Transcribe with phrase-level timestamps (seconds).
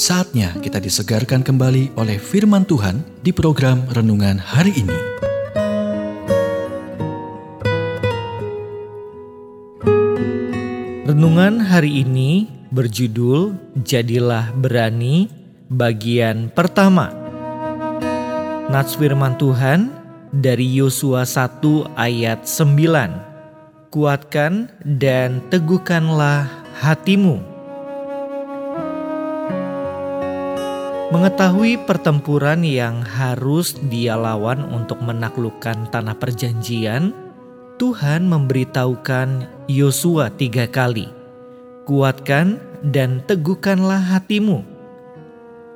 [0.00, 4.96] Saatnya kita disegarkan kembali oleh firman Tuhan di program renungan hari ini.
[11.04, 13.52] Renungan hari ini berjudul
[13.84, 15.28] Jadilah Berani
[15.68, 17.12] bagian pertama.
[18.72, 19.92] Nats firman Tuhan
[20.32, 21.60] dari Yosua 1
[22.00, 23.92] ayat 9.
[23.92, 26.48] Kuatkan dan teguhkanlah
[26.80, 27.59] hatimu
[31.10, 37.10] Mengetahui pertempuran yang harus dia lawan untuk menaklukkan tanah perjanjian,
[37.82, 41.10] Tuhan memberitahukan Yosua tiga kali,
[41.82, 44.62] "Kuatkan dan teguhkanlah hatimu."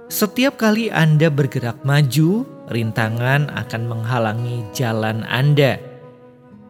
[0.06, 5.82] Setiap kali Anda bergerak maju, rintangan akan menghalangi jalan Anda.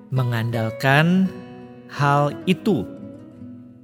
[0.09, 1.28] Mengandalkan
[1.92, 2.88] hal itu,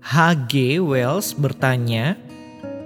[0.00, 0.80] H.G.
[0.80, 2.16] Wells bertanya,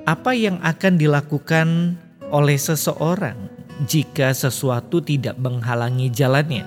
[0.04, 1.96] apa yang akan dilakukan
[2.28, 3.48] oleh seseorang
[3.88, 6.64] jika sesuatu tidak menghalangi jalannya?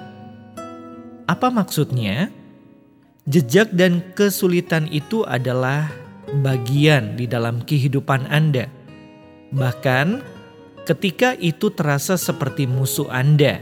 [1.30, 2.34] Apa maksudnya?
[3.28, 5.92] Jejak dan kesulitan itu adalah
[6.42, 8.72] bagian di dalam kehidupan Anda.
[9.52, 10.24] Bahkan
[10.88, 13.62] ketika itu terasa seperti musuh Anda.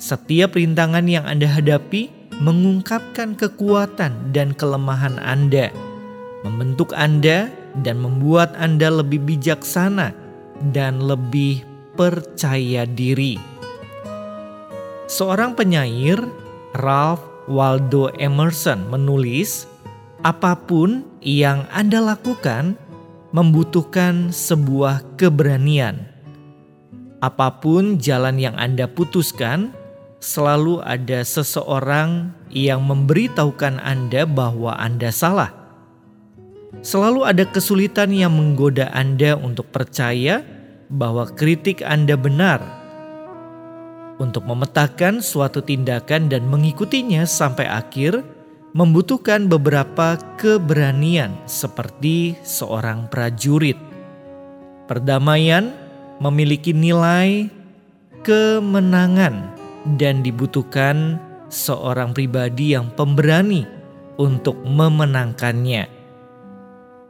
[0.00, 2.08] Setiap rintangan yang Anda hadapi
[2.40, 5.68] mengungkapkan kekuatan dan kelemahan Anda,
[6.46, 10.12] membentuk Anda dan membuat Anda lebih bijaksana
[10.74, 11.62] dan lebih
[11.98, 13.38] percaya diri.
[15.08, 16.20] Seorang penyair,
[16.76, 19.64] Ralph Waldo Emerson, menulis,
[20.22, 22.76] "Apa pun yang Anda lakukan
[23.34, 26.06] membutuhkan sebuah keberanian.
[27.18, 29.74] Apa pun jalan yang Anda putuskan,
[30.22, 35.57] selalu ada seseorang yang memberitahukan Anda bahwa Anda salah."
[36.84, 40.44] Selalu ada kesulitan yang menggoda Anda untuk percaya
[40.92, 42.60] bahwa kritik Anda benar.
[44.18, 48.20] Untuk memetakan suatu tindakan dan mengikutinya sampai akhir
[48.76, 53.78] membutuhkan beberapa keberanian seperti seorang prajurit.
[54.90, 55.72] Perdamaian
[56.20, 57.48] memiliki nilai
[58.26, 59.54] kemenangan
[59.96, 61.16] dan dibutuhkan
[61.48, 63.64] seorang pribadi yang pemberani
[64.20, 65.97] untuk memenangkannya.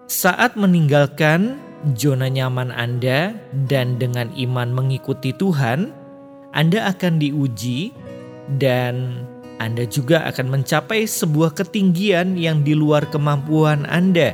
[0.08, 1.60] Saat meninggalkan
[1.92, 3.36] zona nyaman Anda
[3.68, 5.92] dan dengan iman mengikuti Tuhan,
[6.56, 7.92] Anda akan diuji
[8.56, 9.28] dan
[9.60, 14.32] Anda juga akan mencapai sebuah ketinggian yang di luar kemampuan Anda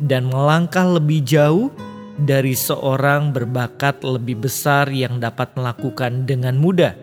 [0.00, 1.68] dan melangkah lebih jauh
[2.16, 6.96] dari seorang berbakat lebih besar yang dapat melakukan dengan mudah.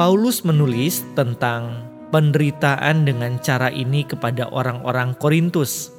[0.00, 5.95] Paulus menulis tentang penderitaan dengan cara ini kepada orang-orang Korintus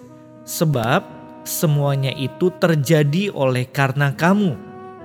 [0.47, 1.03] sebab
[1.44, 4.56] semuanya itu terjadi oleh karena kamu,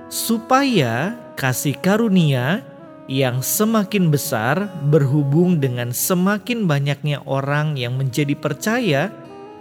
[0.07, 2.63] supaya kasih karunia
[3.11, 9.11] yang semakin besar berhubung dengan semakin banyaknya orang yang menjadi percaya,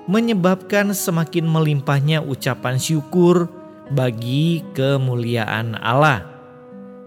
[0.06, 3.50] menyebabkan semakin melimpahnya ucapan syukur
[3.91, 6.22] bagi kemuliaan Allah.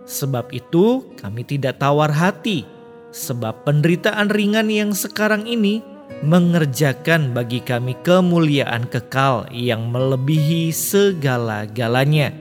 [0.05, 2.67] Sebab itu, kami tidak tawar hati,
[3.15, 12.31] sebab penderitaan ringan yang sekarang ini mengerjakan bagi kami kemuliaan kekal yang melebihi segala-galanya,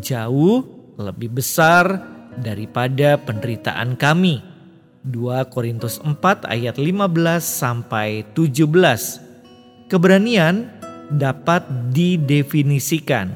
[0.00, 0.64] jauh
[0.96, 2.00] lebih besar
[2.40, 4.40] daripada penderitaan kami.
[5.04, 9.88] 2 Korintus 4 ayat 15 sampai 17.
[9.88, 10.68] Keberanian
[11.10, 13.32] dapat didefinisikan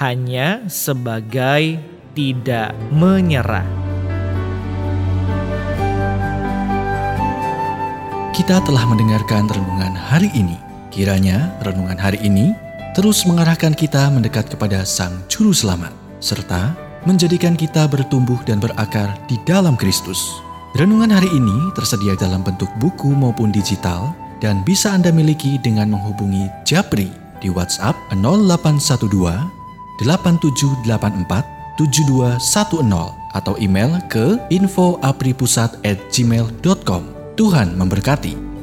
[0.00, 1.78] hanya sebagai
[2.16, 3.83] tidak menyerah.
[8.34, 10.58] Kita telah mendengarkan renungan hari ini.
[10.90, 12.50] Kiranya renungan hari ini
[12.90, 16.74] terus mengarahkan kita mendekat kepada Sang Juru Selamat, serta
[17.06, 20.34] menjadikan kita bertumbuh dan berakar di dalam Kristus.
[20.74, 24.10] Renungan hari ini tersedia dalam bentuk buku maupun digital
[24.42, 29.14] dan bisa Anda miliki dengan menghubungi Japri di WhatsApp 0812
[30.02, 30.82] 8784
[31.78, 32.42] 7210
[33.30, 37.13] atau email ke infoapripusat@gmail.com.
[37.34, 38.53] Tuhan memberkati.